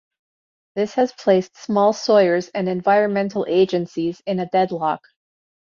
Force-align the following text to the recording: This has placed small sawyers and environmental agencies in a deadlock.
This 0.73 0.95
has 0.95 1.13
placed 1.13 1.55
small 1.55 1.93
sawyers 1.93 2.47
and 2.55 2.67
environmental 2.67 3.45
agencies 3.47 4.19
in 4.25 4.39
a 4.39 4.47
deadlock. 4.49 5.03